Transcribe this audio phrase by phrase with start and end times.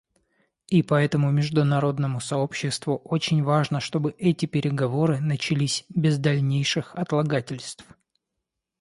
[0.67, 7.85] И поэтому международному сообществу очень важно, чтобы эти переговоры начались без дальнейших отлагательств.